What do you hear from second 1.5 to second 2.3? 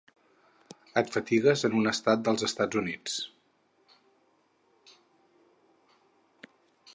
en un estat